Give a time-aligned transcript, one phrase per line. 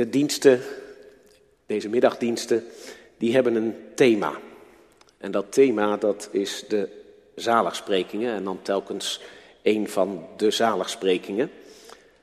[0.00, 0.60] De diensten,
[1.66, 2.64] deze middagdiensten,
[3.18, 4.32] die hebben een thema.
[5.18, 6.88] En dat thema dat is de
[7.34, 9.20] zaligsprekingen en dan telkens
[9.62, 11.50] een van de zaligsprekingen.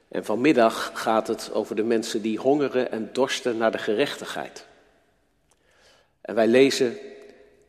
[0.07, 4.65] En vanmiddag gaat het over de mensen die hongeren en dorsten naar de gerechtigheid.
[6.21, 6.97] En wij lezen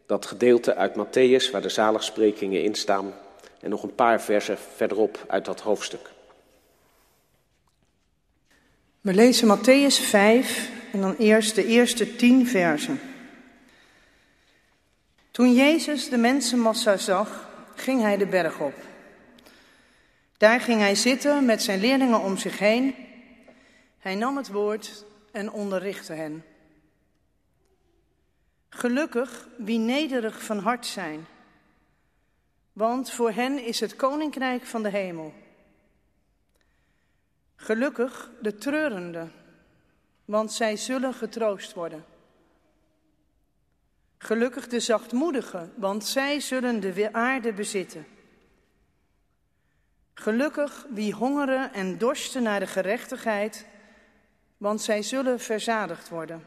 [0.06, 3.14] dat gedeelte uit Matthäus waar de zaligsprekingen in staan
[3.61, 6.11] en nog een paar versen verderop uit dat hoofdstuk.
[9.09, 13.00] We lezen Matthäus 5 en dan eerst de eerste tien versen.
[15.30, 18.75] Toen Jezus de mensenmassa zag, ging hij de berg op.
[20.36, 22.94] Daar ging hij zitten met zijn leerlingen om zich heen.
[23.99, 26.44] Hij nam het woord en onderrichtte hen.
[28.68, 31.27] Gelukkig wie nederig van hart zijn,
[32.72, 35.33] want voor hen is het koninkrijk van de hemel.
[37.69, 39.33] Gelukkig de treurenden,
[40.25, 42.05] want zij zullen getroost worden.
[44.19, 48.06] Gelukkig de zachtmoedigen, want zij zullen de aarde bezitten.
[50.14, 53.66] Gelukkig wie hongeren en dorsten naar de gerechtigheid,
[54.56, 56.44] want zij zullen verzadigd worden.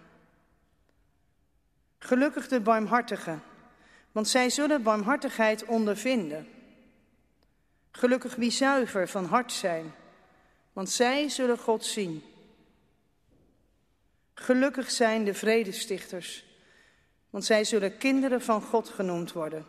[2.00, 3.44] Gelukkig de barmhartigen,
[4.12, 6.48] want zij zullen barmhartigheid ondervinden.
[7.92, 9.94] Gelukkig wie zuiver van hart zijn,
[10.74, 12.24] want zij zullen God zien.
[14.34, 16.50] Gelukkig zijn de vredestichters
[17.32, 19.66] want zij zullen kinderen van God genoemd worden.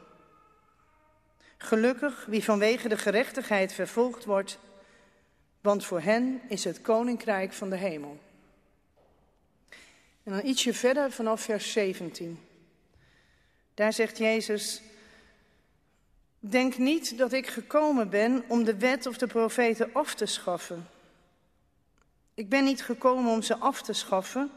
[1.57, 4.59] Gelukkig wie vanwege de gerechtigheid vervolgd wordt,
[5.61, 8.19] want voor hen is het koninkrijk van de hemel.
[10.23, 12.39] En dan ietsje verder vanaf vers 17.
[13.75, 14.83] Daar zegt Jezus,
[16.39, 20.89] denk niet dat ik gekomen ben om de wet of de profeten af te schaffen.
[22.43, 24.51] Ik ben niet gekomen om ze af te schaffen,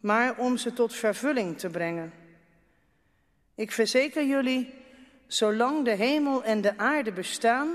[0.00, 2.12] maar om ze tot vervulling te brengen.
[3.54, 4.74] Ik verzeker jullie,
[5.26, 7.68] zolang de hemel en de aarde bestaan,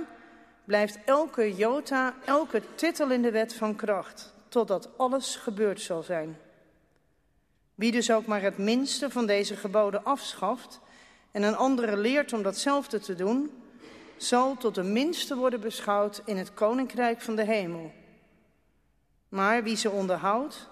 [0.66, 6.38] blijft elke jota, elke titel in de wet van kracht, totdat alles gebeurd zal zijn.
[7.75, 10.80] Wie dus ook maar het minste van deze geboden afschaft
[11.31, 13.51] en een andere leert om datzelfde te doen,
[14.18, 18.00] zal tot de minste worden beschouwd in het koninkrijk van de hemel.
[19.31, 20.69] Maar wie ze onderhoudt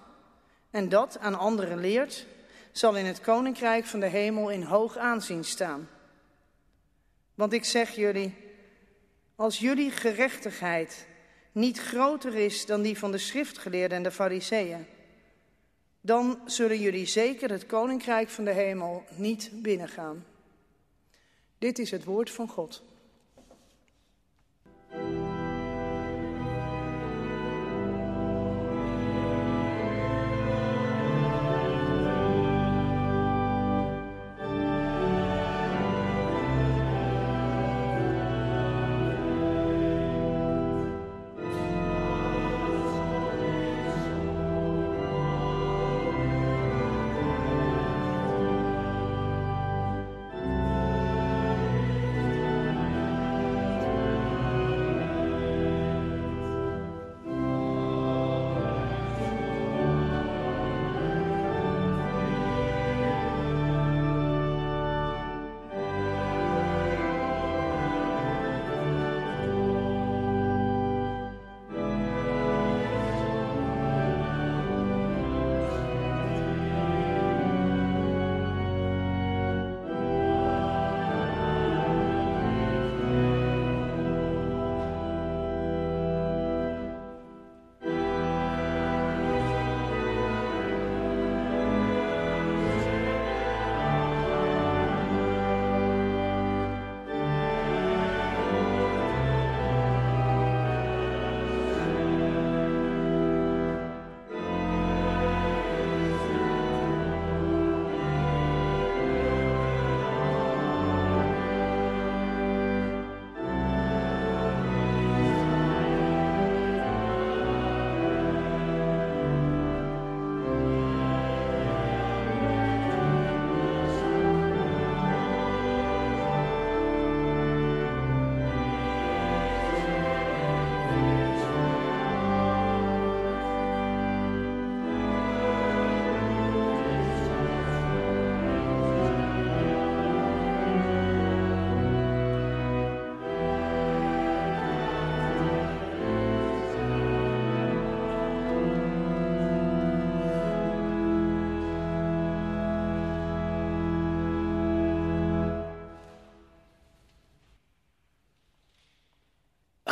[0.70, 2.26] en dat aan anderen leert,
[2.72, 5.88] zal in het koninkrijk van de hemel in hoog aanzien staan.
[7.34, 8.34] Want ik zeg jullie,
[9.36, 11.06] als jullie gerechtigheid
[11.52, 14.86] niet groter is dan die van de schriftgeleerden en de fariseeën,
[16.00, 20.24] dan zullen jullie zeker het koninkrijk van de hemel niet binnengaan.
[21.58, 22.82] Dit is het woord van God.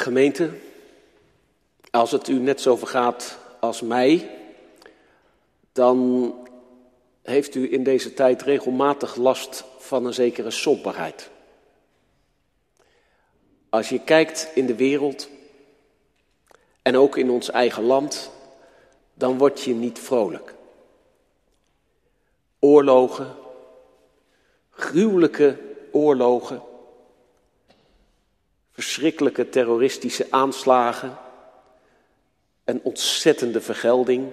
[0.09, 0.51] Gemeente,
[1.91, 4.31] als het u net zo vergaat als mij,
[5.73, 6.35] dan
[7.23, 11.31] heeft u in deze tijd regelmatig last van een zekere somberheid.
[13.69, 15.29] Als je kijkt in de wereld
[16.83, 18.31] en ook in ons eigen land,
[19.15, 20.55] dan word je niet vrolijk.
[22.59, 23.37] Oorlogen,
[24.71, 25.59] gruwelijke
[25.93, 26.63] oorlogen,
[28.79, 31.19] verschrikkelijke terroristische aanslagen,
[32.65, 34.33] een ontzettende vergelding.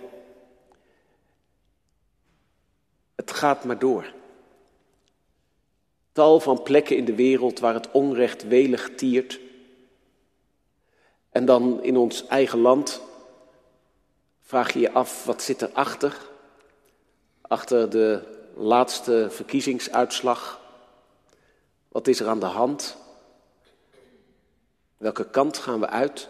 [3.15, 4.13] Het gaat maar door.
[6.11, 9.39] Tal van plekken in de wereld waar het onrecht welig tiert.
[11.29, 13.01] En dan in ons eigen land
[14.41, 16.17] vraag je je af, wat zit erachter?
[17.41, 18.21] Achter de
[18.55, 20.61] laatste verkiezingsuitslag.
[21.87, 23.03] Wat is er aan de hand?
[24.97, 26.29] Welke kant gaan we uit?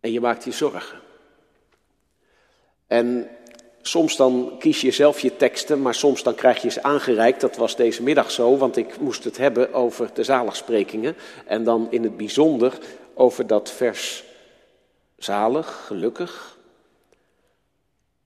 [0.00, 1.00] En je maakt je zorgen.
[2.86, 3.30] En
[3.82, 7.40] soms dan kies je zelf je teksten, maar soms dan krijg je ze aangereikt.
[7.40, 11.16] Dat was deze middag zo, want ik moest het hebben over de zaligsprekingen.
[11.46, 12.78] En dan in het bijzonder
[13.14, 14.24] over dat vers
[15.16, 16.58] zalig, gelukkig,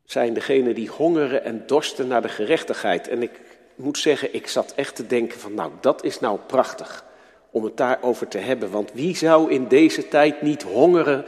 [0.05, 3.09] zijn degenen die hongeren en dorsten naar de gerechtigheid.
[3.09, 3.41] En ik
[3.83, 7.05] moet zeggen, ik zat echt te denken van nou, dat is nou prachtig
[7.51, 8.71] om het daarover te hebben.
[8.71, 11.25] Want wie zou in deze tijd niet hongeren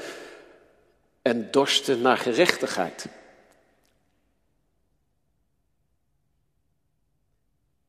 [1.23, 3.07] en dorsten naar gerechtigheid?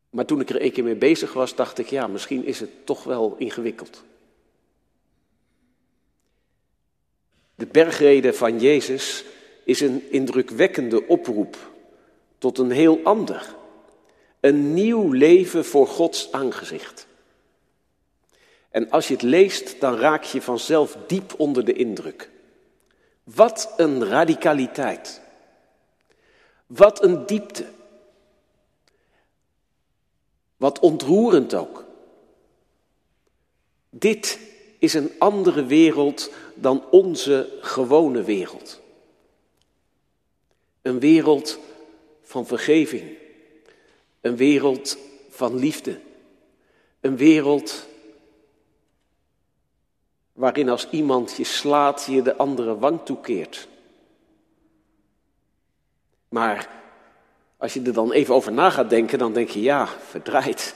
[0.10, 2.86] Maar toen ik er een keer mee bezig was, dacht ik, ja, misschien is het
[2.86, 4.04] toch wel ingewikkeld.
[7.56, 9.26] De bergrede van Jezus
[9.64, 11.58] is een indrukwekkende oproep
[12.38, 13.56] tot een heel ander,
[14.46, 17.08] een nieuw leven voor Gods aangezicht.
[18.70, 22.30] En als je het leest, dan raak je vanzelf diep onder de indruk.
[23.24, 25.22] Wat een radicaliteit.
[26.66, 27.66] Wat een diepte.
[30.58, 31.86] Wat ontroerend ook.
[33.90, 34.40] Dit
[34.80, 38.82] is een andere wereld dan onze gewone wereld.
[40.82, 41.60] Een wereld
[42.22, 43.24] van vergeving.
[44.26, 44.98] Een wereld
[45.30, 46.00] van liefde.
[47.00, 47.86] Een wereld
[50.34, 53.68] waarin als iemand je slaat, je de andere wang toekeert.
[56.30, 56.70] Maar
[57.58, 60.76] als je er dan even over na gaat denken, dan denk je ja, verdraaid.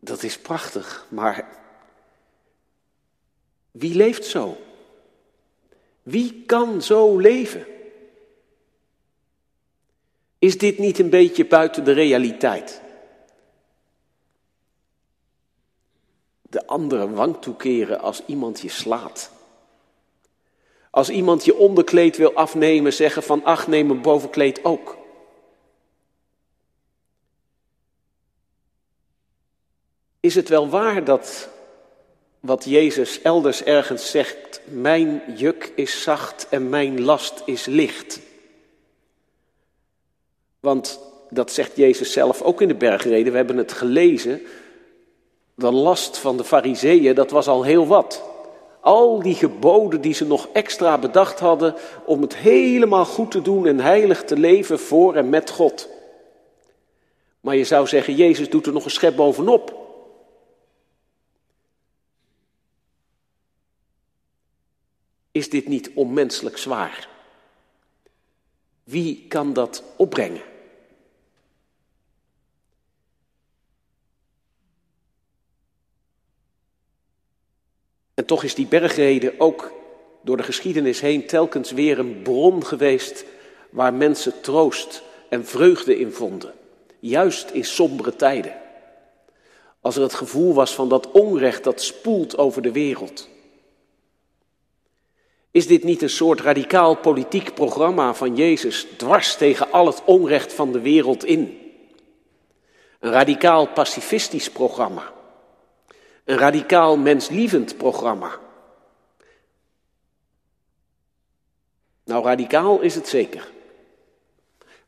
[0.00, 1.58] Dat is prachtig, maar
[3.70, 4.56] wie leeft zo?
[6.02, 7.66] Wie kan zo leven?
[10.40, 12.80] Is dit niet een beetje buiten de realiteit?
[16.42, 19.30] De andere wang toekeren als iemand je slaat.
[20.90, 24.98] Als iemand je onderkleed wil afnemen, zeggen van ach, neem mijn bovenkleed ook.
[30.20, 31.48] Is het wel waar dat
[32.40, 38.29] wat Jezus elders ergens zegt, mijn juk is zacht en mijn last is licht?
[40.60, 41.00] Want
[41.30, 44.40] dat zegt Jezus zelf ook in de bergreden, we hebben het gelezen.
[45.54, 48.22] De last van de fariseeën, dat was al heel wat.
[48.80, 51.74] Al die geboden die ze nog extra bedacht hadden
[52.04, 55.88] om het helemaal goed te doen en heilig te leven voor en met God.
[57.40, 59.78] Maar je zou zeggen, Jezus doet er nog een schep bovenop.
[65.32, 67.08] Is dit niet onmenselijk zwaar?
[68.84, 70.49] Wie kan dat opbrengen?
[78.20, 79.72] En toch is die bergrede ook
[80.22, 83.24] door de geschiedenis heen telkens weer een bron geweest
[83.70, 86.52] waar mensen troost en vreugde in vonden.
[86.98, 88.54] Juist in sombere tijden.
[89.80, 93.28] Als er het gevoel was van dat onrecht dat spoelt over de wereld.
[95.50, 100.52] Is dit niet een soort radicaal politiek programma van Jezus dwars tegen al het onrecht
[100.52, 101.58] van de wereld in?
[102.98, 105.18] Een radicaal pacifistisch programma.
[106.30, 108.38] Een radicaal menslievend programma.
[112.04, 113.50] Nou, radicaal is het zeker.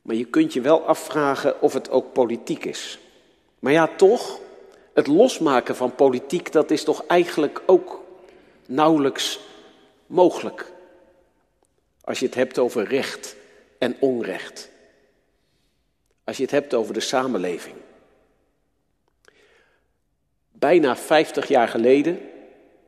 [0.03, 2.99] Maar je kunt je wel afvragen of het ook politiek is.
[3.59, 4.39] Maar ja, toch,
[4.95, 8.03] het losmaken van politiek, dat is toch eigenlijk ook
[8.67, 9.41] nauwelijks
[10.07, 10.73] mogelijk.
[12.05, 13.37] Als je het hebt over recht
[13.79, 14.71] en onrecht.
[16.25, 17.77] Als je het hebt over de samenleving.
[20.63, 22.21] Bijna 50 jaar geleden,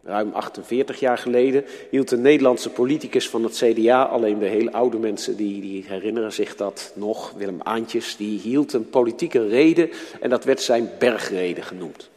[0.03, 4.99] ruim 48 jaar geleden, hield een Nederlandse politicus van het CDA, alleen de hele oude
[4.99, 9.91] mensen die, die herinneren zich dat nog, Willem Aantjes, die hield een politieke rede
[10.21, 12.11] en dat werd zijn bergrede genoemd.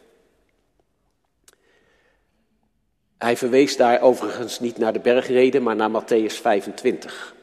[3.18, 7.36] Hij verwees daar overigens niet naar de bergrede, maar naar Matthäus 25.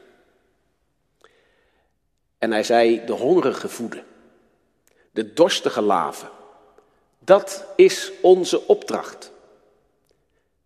[2.37, 4.03] En hij zei: De hongerige voeden,
[5.11, 6.34] de dorstige laven.
[7.25, 9.31] Dat is onze opdracht.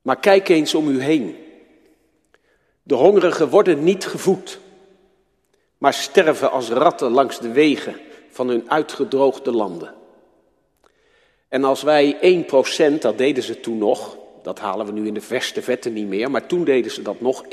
[0.02, 1.36] Maar kijk eens om u heen.
[2.84, 4.60] De hongerigen worden niet gevoed,
[5.78, 7.96] maar sterven als ratten langs de wegen
[8.30, 9.94] van hun uitgedroogde landen.
[11.48, 12.18] En als wij
[12.96, 16.08] 1%, dat deden ze toen nog, dat halen we nu in de verste vetten niet
[16.08, 17.48] meer, maar toen deden ze dat nog, 1%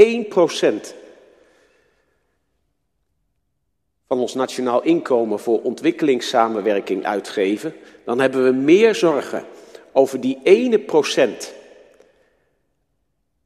[4.06, 9.44] van ons nationaal inkomen voor ontwikkelingssamenwerking uitgeven, dan hebben we meer zorgen
[9.92, 11.54] over die ene procent.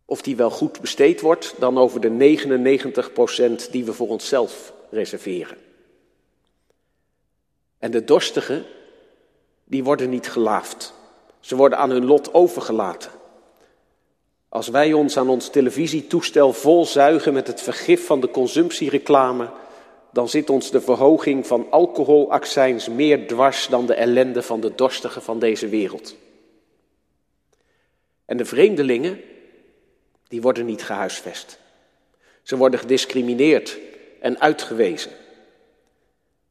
[0.05, 4.73] Of die wel goed besteed wordt, dan over de 99 procent die we voor onszelf
[4.91, 5.57] reserveren.
[7.79, 8.65] En de dorstigen,
[9.65, 10.95] die worden niet gelaafd.
[11.41, 13.11] Ze worden aan hun lot overgelaten.
[14.49, 19.51] Als wij ons aan ons televisietoestel vol zuigen met het vergif van de consumptiereclame,
[20.13, 25.23] dan zit ons de verhoging van alcoholaccijns meer dwars dan de ellende van de dorstigen
[25.23, 26.17] van deze wereld.
[28.25, 29.21] En de vreemdelingen,
[30.29, 31.59] die worden niet gehuisvest.
[32.43, 33.79] Ze worden gediscrimineerd
[34.21, 35.11] en uitgewezen.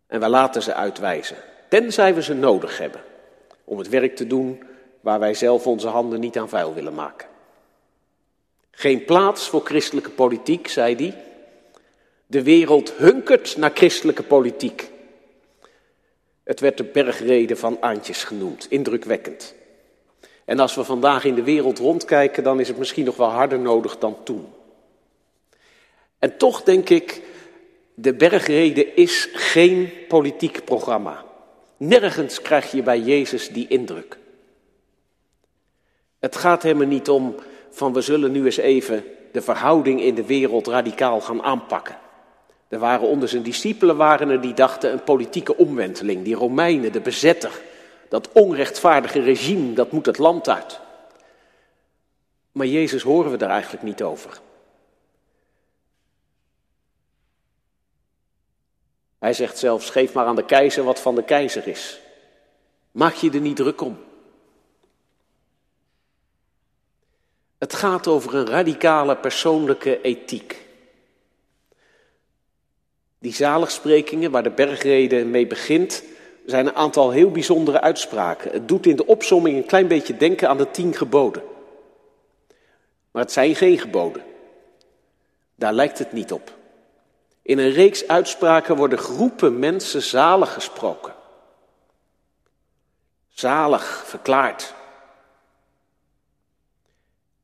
[0.08, 1.38] En wij laten ze uitwijzen,
[1.70, 3.02] tenzij we ze nodig hebben
[3.64, 4.64] om het werk te doen
[5.00, 7.28] waar wij zelf onze handen niet aan vuil willen maken.
[8.72, 11.29] Geen plaats voor christelijke politiek, zei hij.
[12.30, 14.92] De wereld hunkert naar christelijke politiek.
[16.44, 19.56] Het werd de bergrede van Aantjes genoemd, indrukwekkend.
[20.46, 23.60] En als we vandaag in de wereld rondkijken, dan is het misschien nog wel harder
[23.60, 24.48] nodig dan toen.
[26.20, 27.22] En toch denk ik,
[27.94, 31.26] de bergrede is geen politiek programma.
[31.78, 34.18] Nergens krijg je bij Jezus die indruk.
[36.20, 37.36] Het gaat hem er niet om
[37.70, 42.08] van we zullen nu eens even de verhouding in de wereld radicaal gaan aanpakken.
[42.70, 46.24] Er waren onder zijn discipelen waren er die dachten een politieke omwenteling.
[46.24, 47.62] Die Romeinen, de bezetter,
[48.10, 50.80] dat onrechtvaardige regime, dat moet het land uit.
[52.52, 54.40] Maar Jezus horen we daar eigenlijk niet over.
[59.20, 62.00] Hij zegt zelfs, geef maar aan de keizer wat van de keizer is.
[62.92, 64.00] Maak je er niet druk om.
[67.58, 70.68] Het gaat over een radicale persoonlijke ethiek.
[73.20, 76.04] Die zaligsprekingen, waar de bergrede mee begint,
[76.46, 78.52] zijn een aantal heel bijzondere uitspraken.
[78.52, 81.44] Het doet in de opsomming een klein beetje denken aan de tien geboden.
[83.12, 84.24] Maar het zijn geen geboden.
[85.56, 86.58] Daar lijkt het niet op.
[87.42, 91.16] In een reeks uitspraken worden groepen mensen zalig gesproken.
[93.30, 94.74] Zalig verklaard.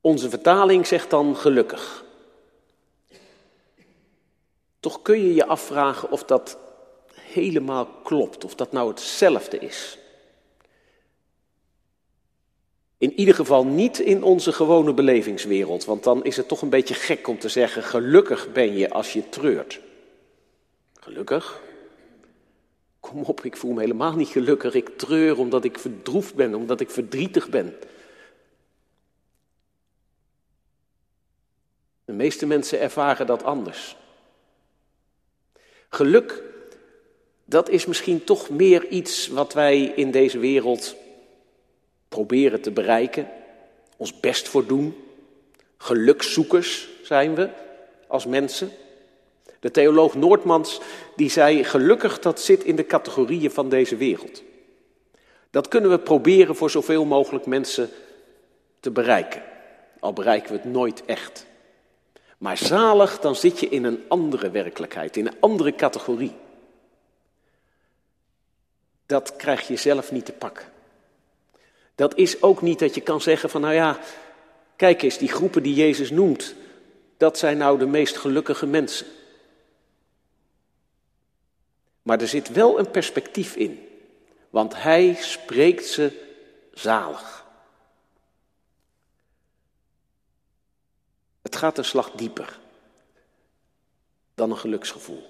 [0.02, 2.05] Onze vertaling zegt dan gelukkig.
[4.86, 6.58] Toch kun je je afvragen of dat
[7.14, 9.98] helemaal klopt, of dat nou hetzelfde is.
[12.98, 16.94] In ieder geval niet in onze gewone belevingswereld, want dan is het toch een beetje
[16.94, 19.80] gek om te zeggen: gelukkig ben je als je treurt.
[21.00, 21.62] Gelukkig?
[23.00, 24.74] Kom op, ik voel me helemaal niet gelukkig.
[24.74, 27.76] Ik treur omdat ik verdroefd ben, omdat ik verdrietig ben.
[32.06, 33.96] De meeste mensen ervaren dat anders.
[35.96, 36.44] Geluk,
[37.46, 40.96] dat is misschien toch meer iets wat wij in deze wereld
[42.10, 43.30] proberen te bereiken,
[43.98, 44.96] ons best voor doen.
[45.78, 47.50] Gelukzoekers zijn we
[48.08, 48.72] als mensen.
[49.60, 50.80] De theoloog Noordmans
[51.16, 54.44] die zei: gelukkig dat zit in de categorieën van deze wereld.
[55.50, 57.90] Dat kunnen we proberen voor zoveel mogelijk mensen
[58.80, 59.44] te bereiken,
[60.00, 61.46] al bereiken we het nooit echt.
[62.46, 66.34] Maar zalig, dan zit je in een andere werkelijkheid, in een andere categorie.
[69.06, 70.66] Dat krijg je zelf niet te pakken.
[71.96, 74.00] Dat is ook niet dat je kan zeggen van, nou ja,
[74.76, 76.56] kijk eens, die groepen die Jezus noemt,
[77.18, 79.08] dat zijn nou de meest gelukkige mensen.
[82.02, 83.88] Maar er zit wel een perspectief in,
[84.50, 86.12] want hij spreekt ze
[86.74, 87.45] zalig.
[91.46, 92.60] Het gaat een slag dieper
[94.36, 95.24] dan een geluksgevoel.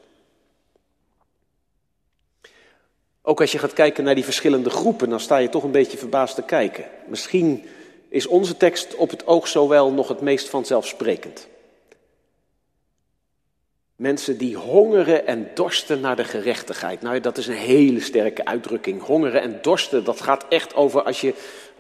[3.22, 5.98] Ook als je gaat kijken naar die verschillende groepen, dan sta je toch een beetje
[5.98, 6.86] verbaasd te kijken.
[7.08, 7.64] Misschien
[8.10, 11.48] is onze tekst op het oog zowel nog het meest vanzelfsprekend.
[13.96, 17.02] Mensen die hongeren en dorsten naar de gerechtigheid.
[17.02, 19.02] Nou, dat is een hele sterke uitdrukking.
[19.02, 21.34] Hongeren en dorsten, dat gaat echt over als je,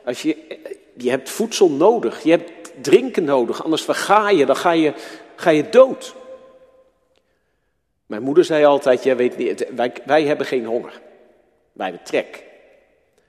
[0.05, 0.59] als je,
[0.93, 4.93] je hebt voedsel nodig, je hebt drinken nodig, anders verga je, dan ga je,
[5.35, 6.15] ga je dood.
[8.05, 11.01] Mijn moeder zei altijd, jij weet niet, wij, wij hebben geen honger,
[11.71, 12.43] wij hebben trek.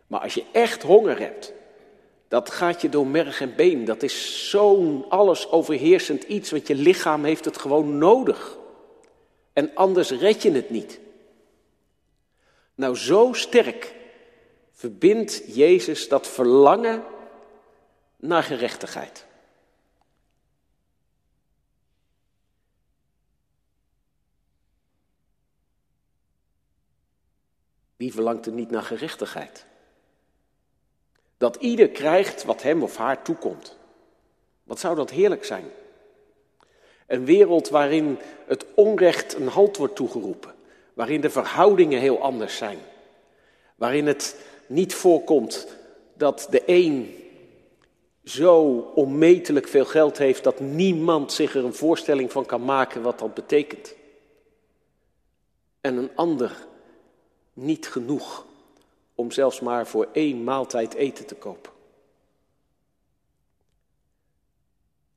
[0.06, 1.52] Maar als je echt honger hebt,
[2.28, 3.84] dat gaat je door merg en been.
[3.84, 8.58] Dat is zo'n alles overheersend iets, want je lichaam heeft het gewoon nodig.
[9.52, 11.00] En anders red je het niet.
[12.74, 13.94] Nou, zo sterk
[14.72, 17.04] verbindt Jezus dat verlangen
[18.16, 19.25] naar gerechtigheid.
[27.96, 29.66] Wie verlangt er niet naar gerechtigheid?
[31.36, 33.76] Dat ieder krijgt wat hem of haar toekomt.
[34.62, 35.64] Wat zou dat heerlijk zijn?
[37.06, 40.54] Een wereld waarin het onrecht een halt wordt toegeroepen,
[40.94, 42.78] waarin de verhoudingen heel anders zijn,
[43.74, 44.36] waarin het
[44.66, 45.66] niet voorkomt
[46.14, 47.14] dat de een
[48.24, 48.62] zo
[48.94, 53.34] onmetelijk veel geld heeft dat niemand zich er een voorstelling van kan maken wat dat
[53.34, 53.94] betekent.
[55.80, 56.66] En een ander
[57.56, 58.46] niet genoeg
[59.14, 61.72] om zelfs maar voor één maaltijd eten te kopen.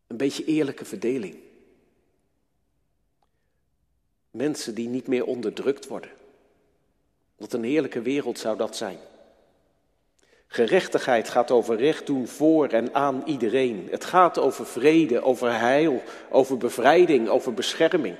[0.07, 1.35] Een beetje eerlijke verdeling.
[4.31, 6.11] Mensen die niet meer onderdrukt worden.
[7.35, 8.99] Wat een heerlijke wereld zou dat zijn.
[10.47, 13.87] Gerechtigheid gaat over recht doen voor en aan iedereen.
[13.91, 18.15] Het gaat over vrede, over heil, over bevrijding, over bescherming.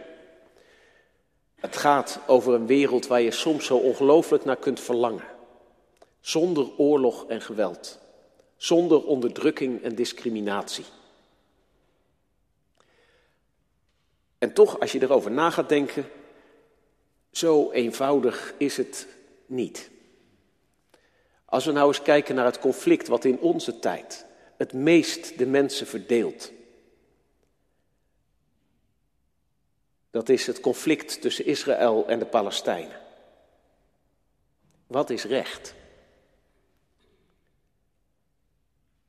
[1.60, 5.24] Het gaat over een wereld waar je soms zo ongelooflijk naar kunt verlangen.
[6.20, 8.00] Zonder oorlog en geweld.
[8.56, 10.86] Zonder onderdrukking en discriminatie.
[14.38, 16.10] En toch, als je erover na gaat denken,
[17.32, 19.08] zo eenvoudig is het
[19.46, 19.90] niet.
[21.46, 24.26] Als we nou eens kijken naar het conflict wat in onze tijd
[24.58, 26.52] het meest de mensen verdeelt.
[30.12, 33.00] Dat is het conflict tussen Israël en de Palestijnen.
[34.88, 35.74] Wat is recht?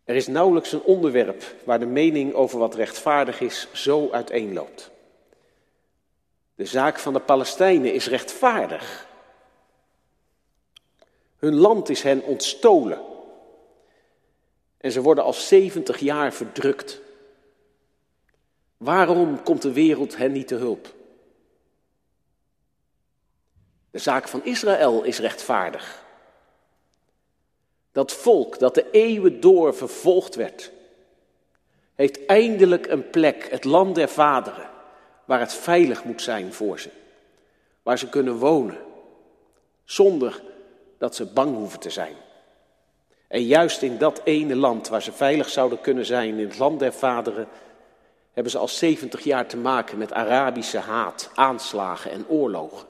[0.05, 4.91] Er is nauwelijks een onderwerp waar de mening over wat rechtvaardig is zo uiteenloopt.
[6.55, 9.07] De zaak van de Palestijnen is rechtvaardig.
[11.37, 13.01] Hun land is hen ontstolen.
[14.77, 17.01] En ze worden al 70 jaar verdrukt.
[18.81, 20.95] Waarom komt de wereld hen niet te hulp?
[23.91, 26.05] De zaak van Israël is rechtvaardig.
[27.93, 30.73] Dat volk dat de eeuwen door vervolgd werd,
[31.95, 34.71] heeft eindelijk een plek, het land der vaderen,
[35.25, 36.91] waar het veilig moet zijn voor ze.
[37.83, 38.79] Waar ze kunnen wonen,
[39.85, 40.43] zonder
[40.99, 42.15] dat ze bang hoeven te zijn.
[43.29, 46.79] En juist in dat ene land waar ze veilig zouden kunnen zijn, in het land
[46.79, 47.49] der vaderen,
[48.33, 52.87] hebben ze al 70 jaar te maken met Arabische haat, aanslagen en oorlogen.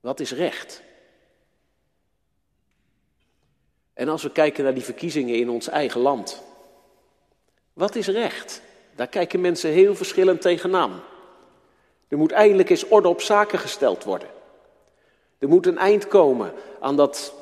[0.00, 0.82] Wat is recht?
[3.94, 6.42] En als we kijken naar die verkiezingen in ons eigen land,
[7.72, 8.62] wat is recht?
[8.94, 11.02] Daar kijken mensen heel verschillend tegenaan.
[12.08, 14.28] Er moet eindelijk eens orde op zaken gesteld worden.
[15.38, 17.34] Er moet een eind komen aan dat,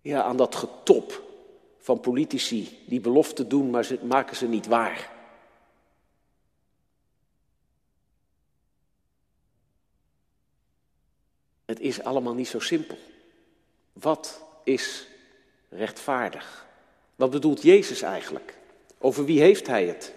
[0.00, 1.27] ja, aan dat getop
[1.88, 5.10] van politici die beloften doen, maar ze maken ze niet waar.
[11.64, 12.98] Het is allemaal niet zo simpel.
[13.92, 15.06] Wat is
[15.68, 16.66] rechtvaardig?
[17.16, 18.54] Wat bedoelt Jezus eigenlijk?
[18.98, 20.14] Over wie heeft hij het?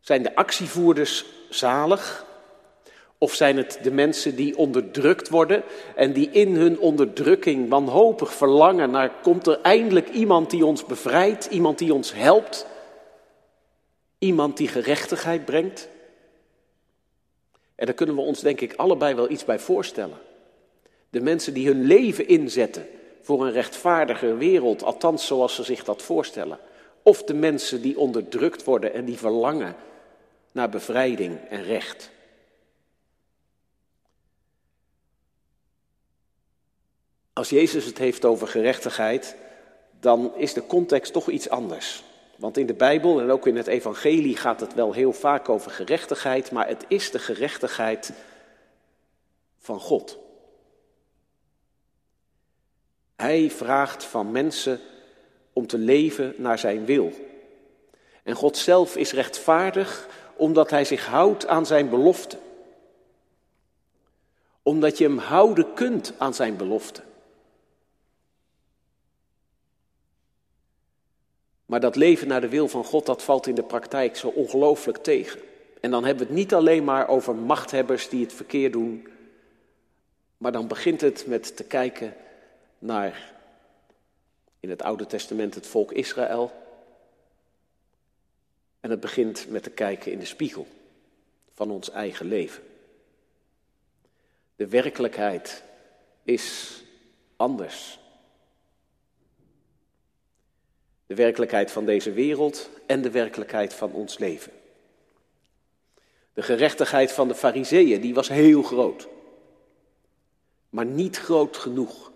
[0.00, 2.26] Zijn de actievoerders zalig?
[3.18, 5.62] Of zijn het de mensen die onderdrukt worden
[5.96, 11.46] en die in hun onderdrukking wanhopig verlangen naar komt er eindelijk iemand die ons bevrijdt,
[11.46, 12.66] iemand die ons helpt,
[14.18, 15.88] iemand die gerechtigheid brengt?
[17.74, 20.18] En daar kunnen we ons denk ik allebei wel iets bij voorstellen.
[21.10, 22.86] De mensen die hun leven inzetten
[23.22, 26.58] voor een rechtvaardiger wereld, althans zoals ze zich dat voorstellen.
[27.02, 29.76] Of de mensen die onderdrukt worden en die verlangen
[30.52, 32.10] naar bevrijding en recht.
[37.38, 39.36] Als Jezus het heeft over gerechtigheid,
[40.00, 42.04] dan is de context toch iets anders.
[42.36, 45.70] Want in de Bijbel en ook in het Evangelie gaat het wel heel vaak over
[45.70, 48.12] gerechtigheid, maar het is de gerechtigheid
[49.58, 50.18] van God.
[53.16, 54.80] Hij vraagt van mensen
[55.52, 57.12] om te leven naar zijn wil.
[58.22, 62.38] En God zelf is rechtvaardig omdat hij zich houdt aan zijn belofte.
[64.62, 67.06] Omdat je hem houden kunt aan zijn belofte.
[71.68, 74.98] Maar dat leven naar de wil van God, dat valt in de praktijk zo ongelooflijk
[74.98, 75.40] tegen.
[75.80, 79.08] En dan hebben we het niet alleen maar over machthebbers die het verkeerd doen,
[80.36, 82.14] maar dan begint het met te kijken
[82.78, 83.32] naar
[84.60, 86.52] in het Oude Testament het volk Israël.
[88.80, 90.66] En het begint met te kijken in de spiegel
[91.54, 92.62] van ons eigen leven.
[94.56, 95.62] De werkelijkheid
[96.22, 96.78] is
[97.36, 97.98] anders.
[101.08, 104.52] De werkelijkheid van deze wereld en de werkelijkheid van ons leven.
[106.34, 109.08] De gerechtigheid van de fariseeën, die was heel groot.
[110.70, 112.12] Maar niet groot genoeg.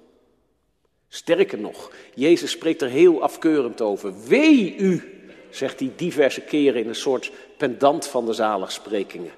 [1.08, 4.24] Sterker nog, Jezus spreekt er heel afkeurend over.
[4.26, 9.32] Wee u, zegt hij diverse keren in een soort pendant van de zaligsprekingen.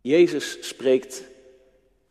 [0.00, 1.22] Jezus spreekt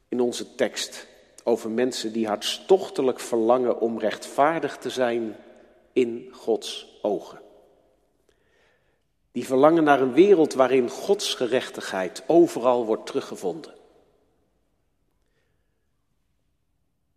[0.10, 1.08] in onze tekst
[1.44, 5.36] over mensen die hartstochtelijk verlangen om rechtvaardig te zijn
[5.94, 7.42] in Gods ogen.
[9.32, 13.74] Die verlangen naar een wereld waarin Gods gerechtigheid overal wordt teruggevonden.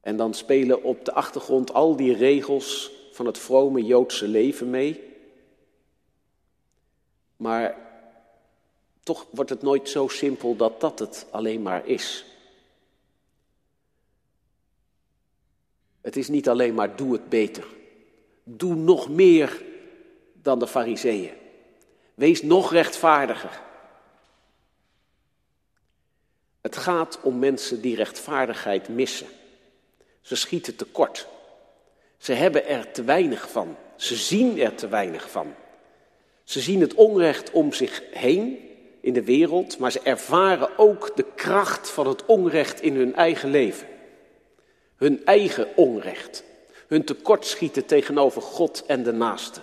[0.01, 5.01] En dan spelen op de achtergrond al die regels van het vrome Joodse leven mee.
[7.37, 7.77] Maar
[9.03, 12.32] toch wordt het nooit zo simpel dat dat het alleen maar is.
[16.13, 17.65] Het is niet alleen maar doe het beter.
[18.45, 19.63] Doe nog meer
[20.33, 21.31] dan de fariseeën.
[22.15, 23.61] Wees nog rechtvaardiger.
[26.61, 29.27] Het gaat om mensen die rechtvaardigheid missen.
[30.21, 31.29] Ze schieten tekort.
[32.19, 33.77] Ze hebben er te weinig van.
[33.97, 35.55] Ze zien er te weinig van.
[36.45, 38.69] Ze zien het onrecht om zich heen
[39.01, 43.51] in de wereld, maar ze ervaren ook de kracht van het onrecht in hun eigen
[43.51, 43.91] leven.
[45.03, 46.45] Hun eigen onrecht.
[46.87, 49.61] Hun tekortschieten tegenover God en de naaste.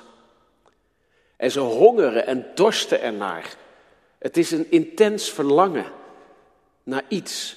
[1.38, 3.56] En ze hongeren en dorsten ernaar.
[4.18, 5.86] Het is een intens verlangen
[6.84, 7.56] naar iets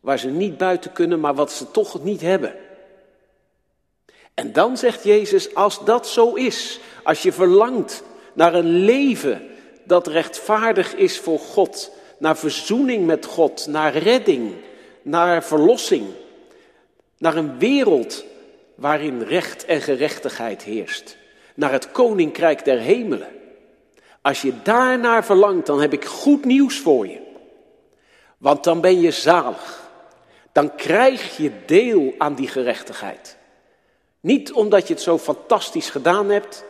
[0.00, 2.54] waar ze niet buiten kunnen, maar wat ze toch niet hebben.
[4.34, 8.02] En dan zegt Jezus, als dat zo is, als je verlangt
[8.32, 9.50] naar een leven
[9.84, 14.54] dat rechtvaardig is voor God, naar verzoening met God, naar redding,
[15.02, 16.06] naar verlossing,
[17.18, 18.24] naar een wereld
[18.74, 21.16] waarin recht en gerechtigheid heerst,
[21.54, 23.28] naar het koninkrijk der hemelen.
[24.22, 27.20] Als je daarnaar verlangt, dan heb ik goed nieuws voor je.
[28.38, 29.88] Want dan ben je zalig
[30.58, 33.36] dan krijg je deel aan die gerechtigheid.
[34.20, 36.64] Niet omdat je het zo fantastisch gedaan hebt,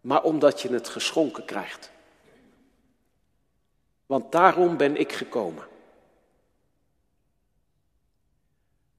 [0.00, 1.90] maar omdat je het geschonken krijgt.
[4.06, 5.64] Want daarom ben ik gekomen.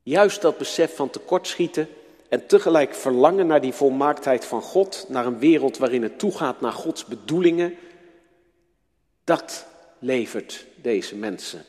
[0.03, 1.87] Juist dat besef van tekortschieten
[2.29, 6.71] en tegelijk verlangen naar die volmaaktheid van God, naar een wereld waarin het toegaat naar
[6.71, 7.75] Gods bedoelingen,
[9.23, 9.65] dat
[9.99, 11.65] levert deze mensen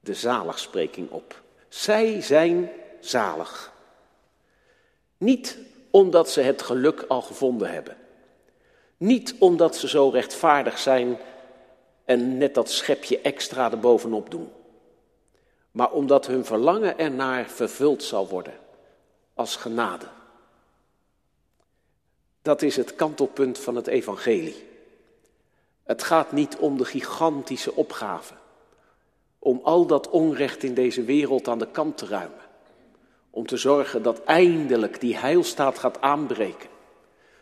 [0.00, 1.42] de zaligspreking op.
[1.68, 2.70] Zij zijn
[3.00, 3.72] zalig.
[5.18, 5.58] Niet
[5.90, 7.96] omdat ze het geluk al gevonden hebben.
[8.96, 11.18] Niet omdat ze zo rechtvaardig zijn
[12.04, 14.52] en net dat schepje extra erbovenop doen.
[15.74, 18.54] Maar omdat hun verlangen ernaar vervuld zal worden
[19.34, 20.06] als genade.
[22.42, 24.68] Dat is het kantelpunt van het evangelie.
[25.82, 28.34] Het gaat niet om de gigantische opgave
[29.44, 32.44] om al dat onrecht in deze wereld aan de kant te ruimen.
[33.30, 36.68] Om te zorgen dat eindelijk die heilstaat gaat aanbreken.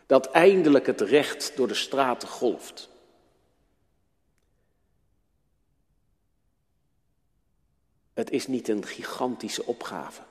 [0.05, 2.89] Dat eindelijk het recht door de straten golft.
[8.13, 10.21] Het is niet een gigantische opgave.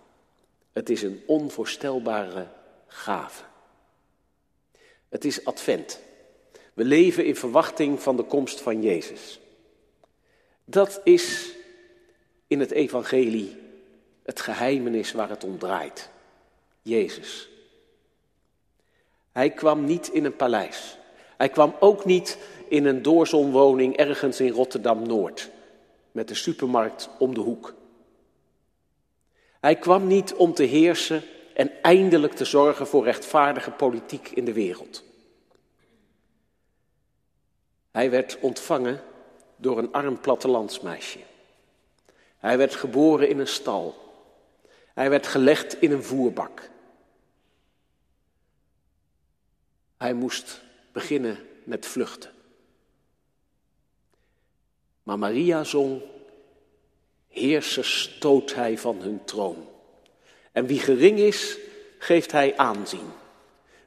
[0.73, 2.49] Het is een onvoorstelbare
[2.87, 3.45] gave.
[5.09, 6.01] Het is advent.
[6.75, 9.40] We leven in verwachting van de komst van Jezus.
[10.64, 11.55] Dat is
[12.47, 13.57] in het evangelie
[14.23, 16.11] het geheimenis waar het om draait.
[16.83, 17.49] Jezus.
[19.33, 20.99] Hij kwam niet in een paleis.
[21.37, 25.51] Hij kwam ook niet in een doorzonwoning ergens in Rotterdam-Noord.
[26.12, 27.75] Met de supermarkt om de hoek.
[29.61, 31.22] Hij kwam niet om te heersen
[31.55, 35.05] en eindelijk te zorgen voor rechtvaardige politiek in de wereld.
[37.90, 39.03] Hij werd ontvangen
[39.57, 41.18] door een arm plattelandsmeisje.
[42.38, 43.94] Hij werd geboren in een stal.
[44.94, 46.70] Hij werd gelegd in een voerbak.
[49.96, 52.31] Hij moest beginnen met vluchten.
[55.03, 56.01] Maar Maria zong,
[57.29, 59.69] heerser stoot hij van hun troon.
[60.53, 61.59] En wie gering is,
[61.99, 63.11] geeft hij aanzien.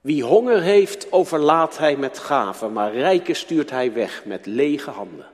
[0.01, 5.30] Wie honger heeft, overlaat hij met gaven, maar rijken stuurt hij weg met lege handen.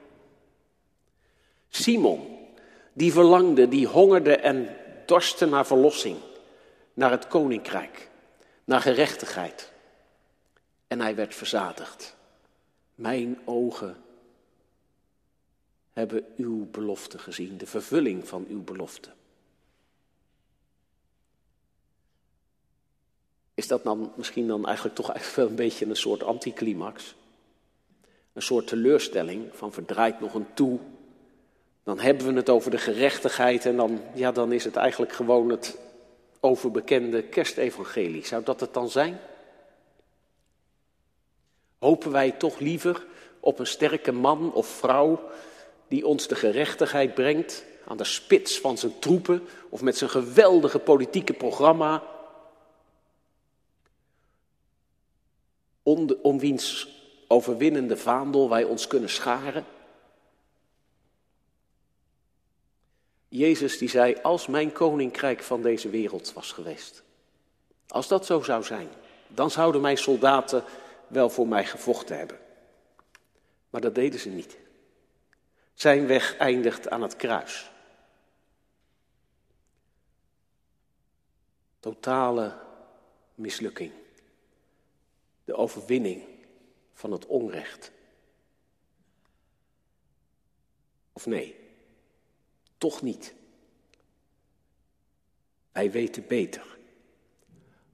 [1.69, 2.37] Simon,
[2.93, 6.17] die verlangde, die hongerde en dorstte naar verlossing,
[6.93, 8.09] naar het koninkrijk,
[8.63, 9.71] naar gerechtigheid.
[10.87, 12.15] En hij werd verzadigd.
[12.95, 13.97] Mijn ogen
[15.93, 19.09] hebben uw belofte gezien, de vervulling van uw belofte.
[23.53, 27.15] Is dat dan misschien dan eigenlijk toch eigenlijk wel een beetje een soort anticlimax?
[28.33, 30.79] Een soort teleurstelling van verdraait nog een toe.
[31.83, 35.49] Dan hebben we het over de gerechtigheid en dan, ja, dan is het eigenlijk gewoon
[35.49, 35.77] het
[36.39, 38.25] overbekende kerstevangelie.
[38.25, 39.19] Zou dat het dan zijn?
[41.79, 43.05] Hopen wij toch liever
[43.39, 45.29] op een sterke man of vrouw
[45.91, 50.79] die ons de gerechtigheid brengt aan de spits van zijn troepen of met zijn geweldige
[50.79, 52.03] politieke programma
[56.21, 56.87] om, wiens
[57.27, 59.65] overwinnende vaandel wij ons kunnen scharen?
[63.27, 67.03] Jezus die zei, als mijn koninkrijk van deze wereld was geweest,
[67.87, 68.87] als dat zo zou zijn,
[69.27, 70.63] dan zouden mijn soldaten
[71.07, 72.39] wel voor mij gevochten hebben.
[73.69, 74.60] Maar dat deden ze niet.
[75.81, 77.71] Zijn weg eindigt aan het kruis.
[81.79, 82.57] Totale
[83.35, 83.91] mislukking
[85.43, 86.23] de overwinning
[86.93, 87.91] van het onrecht.
[91.13, 91.55] Of nee,
[92.77, 93.33] toch niet.
[95.71, 96.77] Wij weten beter.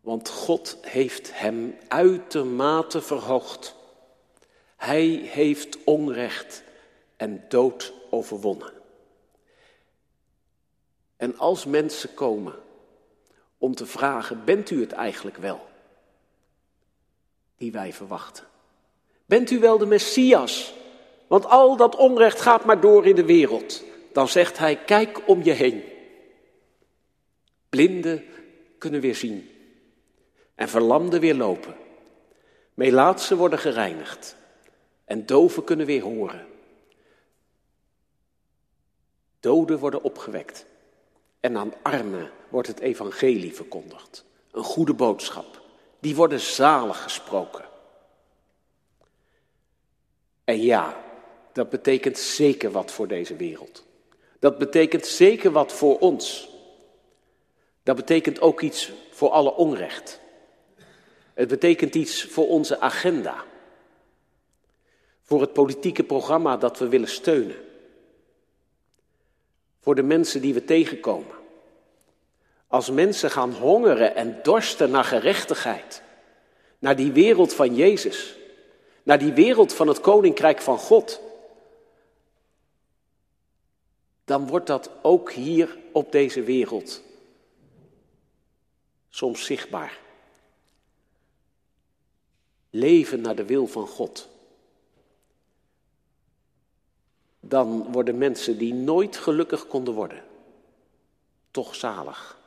[0.02, 3.76] Want God heeft hem uitermate verhoogd.
[4.76, 6.66] Hij heeft onrecht
[7.18, 8.74] en dood overwonnen.
[11.18, 12.56] En als mensen komen
[13.58, 15.68] om te vragen: bent u het eigenlijk wel?
[17.58, 18.46] die wij verwachten.
[19.26, 20.74] Bent u wel de Messias?
[21.28, 23.84] Want al dat onrecht gaat maar door in de wereld.
[24.14, 25.84] Dan zegt hij, kijk om je heen.
[27.70, 28.24] Blinden
[28.78, 29.50] kunnen weer zien.
[30.56, 31.76] En verlamden weer lopen.
[32.74, 34.36] Melaatsen worden gereinigd.
[35.06, 36.47] En doven kunnen weer horen.
[39.40, 40.66] Doden worden opgewekt.
[41.40, 44.26] En aan armen wordt het evangelie verkondigd.
[44.52, 45.62] Een goede boodschap
[46.00, 47.66] die worden zalig gesproken.
[50.44, 51.04] En ja,
[51.54, 53.84] dat betekent zeker wat voor deze wereld.
[54.40, 56.50] Dat betekent zeker wat voor ons.
[57.84, 60.20] Dat betekent ook iets voor alle onrecht.
[61.34, 63.44] Het betekent iets voor onze agenda.
[65.24, 67.67] Voor het politieke programma dat we willen steunen.
[69.88, 71.36] Voor de mensen die we tegenkomen.
[72.68, 76.02] Als mensen gaan hongeren en dorsten naar gerechtigheid,
[76.80, 78.38] naar die wereld van Jezus,
[79.04, 81.22] naar die wereld van het koninkrijk van God,
[84.26, 87.02] dan wordt dat ook hier op deze wereld
[89.10, 90.00] soms zichtbaar.
[92.70, 94.30] Leven naar de wil van God.
[97.48, 100.24] Dan worden mensen die nooit gelukkig konden worden,
[101.52, 102.38] toch zalig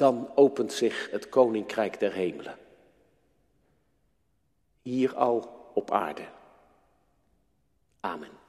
[0.00, 2.56] dan opent zich het koninkrijk der hemelen.
[4.82, 6.24] Hier al op aarde.
[8.00, 8.39] Amen.